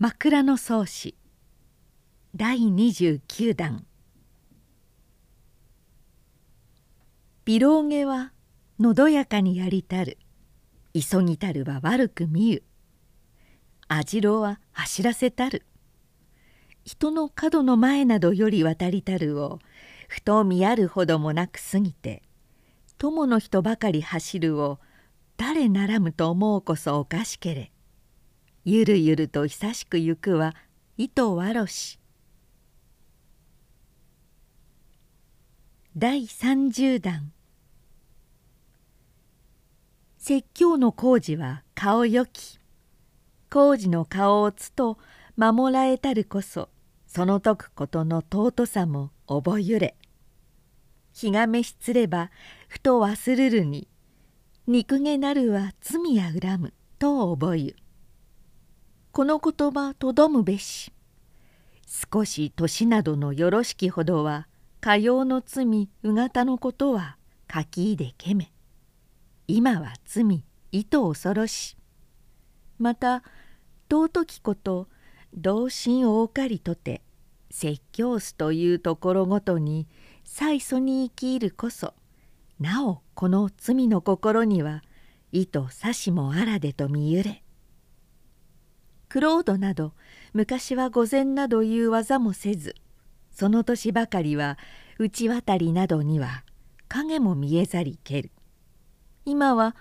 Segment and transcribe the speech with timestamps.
[0.00, 1.14] 枕草子。
[2.34, 3.86] 第29弾
[7.44, 8.32] ビローゲは
[8.80, 10.18] のどやかにやりたる。
[10.94, 12.64] 急ぎたるは悪く見ゆ。
[13.86, 15.64] 網代は走らせたる。
[16.84, 19.60] 人の角の前などより渡りたるを
[20.08, 22.24] ふと見やるほどもなく過ぎて
[22.98, 24.80] 友の人ばかり走るを
[25.36, 27.73] 誰ならむと思うこそおかしけれ。
[28.66, 30.54] ゆるゆると久しく行くは
[30.96, 31.98] 糸わろし。
[35.94, 37.30] 第三十弾
[40.16, 42.58] 説教の工事は顔よき。
[43.50, 44.96] 工事の顔をつと
[45.36, 46.70] 守らえたるこそ
[47.06, 49.94] その解くことの尊さも覚ゆれ。
[51.12, 52.30] 日が召しつれば
[52.68, 53.88] ふと忘るるに
[54.66, 57.76] 憎げなるは罪や恨むと覚ゆ。
[59.14, 60.92] この言葉とどむべし。
[61.86, 64.48] 少し年などのよろしきほどは
[64.80, 67.16] かようの罪うがたのことは
[67.48, 68.50] 書きいでけめ。
[69.46, 71.76] 今は罪糸恐ろし。
[72.80, 73.22] また
[73.88, 74.88] 尊きこと
[75.32, 77.00] 同心大かりとて
[77.52, 79.86] 説教すというところごとに
[80.24, 81.94] 最初に生きるこそ
[82.58, 84.82] なおこの罪の心には
[85.30, 87.43] 糸差しもあらでと見ゆれ。
[89.14, 89.92] クロードなど
[90.32, 92.74] 昔は御前などいう技もせず
[93.30, 94.58] その年ばかりは
[94.98, 96.42] 内渡りなどには
[96.88, 98.32] 影も見えざりける。
[99.24, 99.76] 今は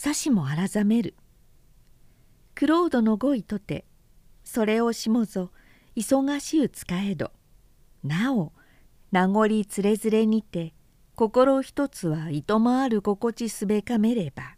[0.00, 1.16] 指しも改める。
[2.54, 3.86] クロードの語彙とて
[4.44, 5.50] それをしもぞ
[5.96, 7.32] 忙しゅう使えど。
[8.04, 8.52] なお
[9.10, 10.74] 名残つれづれにて
[11.16, 14.54] 心一つはいともある心地すべかめれば。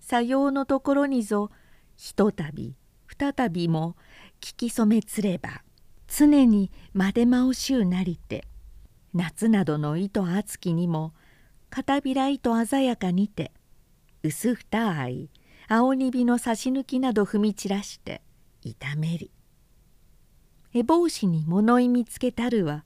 [0.00, 1.50] さようのところにぞ
[1.96, 2.76] ひとたび
[3.18, 3.96] 再びも
[4.40, 5.62] 聞き染めつれば
[6.08, 8.44] 常にまでまおしゅうなりて
[9.14, 11.12] 夏などの糸厚きにも
[11.70, 13.52] 片びら糸鮮やかにて
[14.22, 15.30] 薄二愛
[15.68, 18.22] 青にびの差し抜きなど踏み散らして
[18.62, 19.30] 痛めり。
[20.74, 22.84] え帽子に物意味つけたるは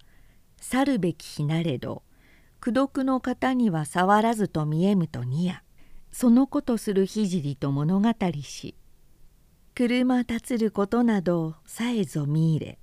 [0.61, 2.03] 去るべき日なれど
[2.61, 5.63] 功徳の方には触らずと見えむとにや
[6.11, 8.13] そのことする聖と物語
[8.43, 8.75] し
[9.79, 12.79] 車立つることなどさえぞ見入れ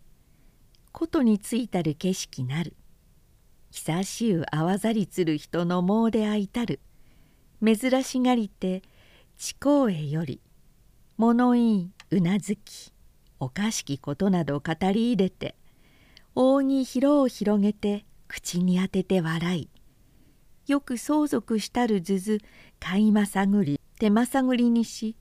[0.92, 2.76] ことについたる景色なる。
[3.72, 6.80] 久しゅうあわざりつる人のもうであいたる。
[7.66, 8.84] 珍しがりて
[9.40, 10.40] 地高へより
[11.18, 12.94] 物いいうなずき
[13.40, 15.56] おかしきことなど語り入れて
[16.36, 19.70] 大に広を広げて口に当てて笑い
[20.68, 22.38] よく相続したるずず
[22.80, 25.16] 買いまさぐり手まさぐりにし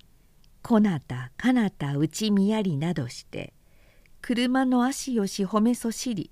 [0.63, 3.53] こなたかなたうちみやりなどして
[4.21, 6.31] 車の足よし褒めそしり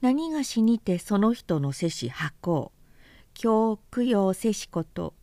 [0.00, 2.72] 何がしにてその人のせし箱
[3.40, 5.14] 今日供養せしこと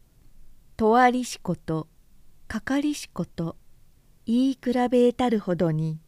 [0.77, 1.87] とわりしこと
[2.47, 3.55] かかりしこと
[4.27, 5.99] 言い比べたるほどに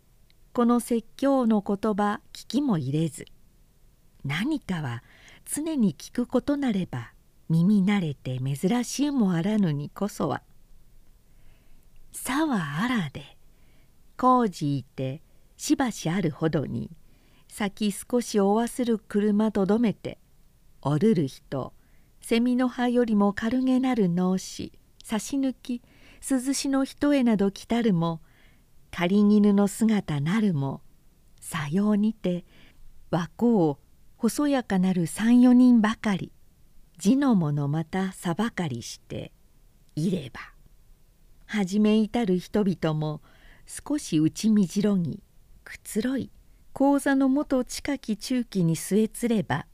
[0.53, 3.25] この説教の言葉聞きも入れず
[4.23, 5.03] 何かは
[5.43, 7.11] 常に聞くことなれば
[7.49, 10.43] 耳慣れて珍しゅうもあらぬにこそは
[12.15, 13.37] 「さはあらで
[14.17, 15.21] 工事いて
[15.57, 16.89] しばしあるほどに
[17.49, 20.17] 先少しおわする車とどめて
[20.81, 21.73] おるる人
[22.21, 24.71] 蝉の葉よりも軽げなる脳死
[25.03, 25.81] 差し抜き
[26.27, 28.21] 涼しの人へなど来たるも
[28.91, 30.81] 仮絹の姿なるも
[31.41, 32.45] さようにて
[33.11, 33.75] 和光
[34.15, 36.31] 細やかなる三四人ばかり
[36.97, 39.33] 字の者またさばかりして
[39.95, 40.54] いれば
[41.45, 43.21] 初め至る人々も
[43.65, 45.21] 少し打ちみじろぎ
[45.63, 46.31] くつろい
[46.73, 49.65] 講座の元近き中期に据えつれば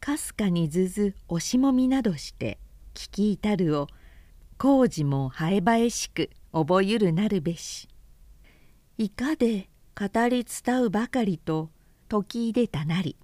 [0.00, 2.58] かすかにずず押しもみなどして
[2.94, 3.86] 聞き至るを
[4.58, 7.88] 工事もハエバエしく覚ゆるなるべし。
[8.98, 11.70] いかで語り伝うばかりと
[12.08, 13.16] 時いでたなり。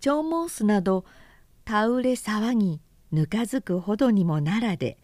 [0.00, 1.04] 長毛巣など
[1.64, 2.80] たうれ騒ぎ
[3.12, 4.98] ぬかづくほどにもならで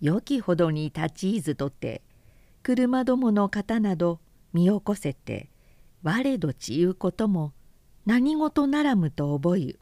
[0.00, 2.02] よきほどに立ちいずとて
[2.62, 4.20] 車どもの方など
[4.52, 5.50] 身起こせて
[6.02, 7.52] 我どちいうことも
[8.06, 9.78] 何事ならむと覚ゆ。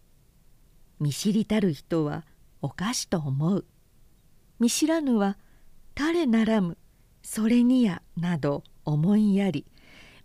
[0.98, 2.24] 見知りたる人は
[2.60, 3.64] おかしと思う。
[4.58, 5.38] 見知らぬは
[5.94, 6.76] 誰ならむ
[7.22, 9.66] それにやなど思いやり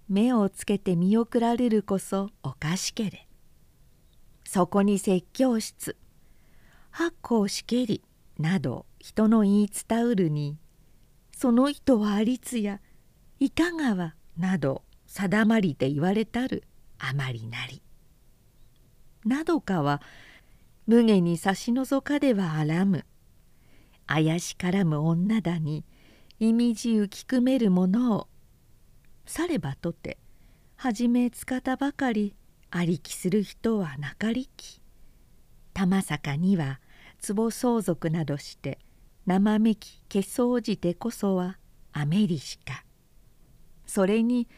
[0.09, 3.27] 目をつけて見送られるこそおかしけれ。
[4.43, 5.95] そこに説教室
[6.89, 8.03] 八甲しけり
[8.39, 10.57] など人の言い伝うるに
[11.35, 12.79] その人はありつや
[13.39, 16.63] いかがはなど定まりて言われたる
[16.97, 17.81] あまりなり。
[19.25, 20.01] などかは
[20.87, 23.05] 無下に差し覗かではあらむ。
[24.07, 25.85] 怪しからむ女だに
[26.39, 28.27] 意味じう聞くめるものを
[29.25, 30.17] さればとて
[30.75, 32.35] 初めつかたばかり
[32.69, 34.81] ありきする人はなかりき。
[35.73, 36.79] 玉坂には
[37.25, 38.79] 壺相続などして
[39.25, 41.57] 生めき消そうじてこそは
[41.93, 42.83] アメリシカ。
[43.85, 44.49] それに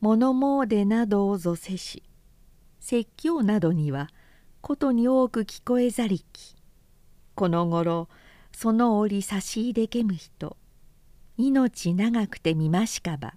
[0.00, 2.04] 物詣などをぞせし
[2.78, 4.08] 説教などには
[4.60, 6.54] ことに多く聞こえざりき。
[7.34, 8.08] このごろ
[8.54, 10.56] その折差し入れけむ人
[11.36, 13.34] 命長くてみましかば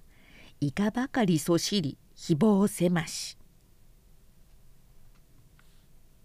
[0.60, 3.41] いかばかりそしり誹謗せまし。